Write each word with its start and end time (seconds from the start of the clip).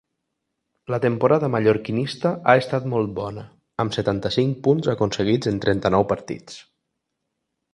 La 0.93 0.99
temporada 1.01 1.49
mallorquinista 1.55 2.31
ha 2.47 2.55
estat 2.61 2.87
molt 2.93 3.13
bona, 3.19 3.43
amb 3.85 3.95
setanta-cinc 3.99 4.59
punts 4.69 4.91
aconseguits 4.95 5.51
en 5.53 5.61
trenta-nou 5.67 6.09
partits. 6.15 6.61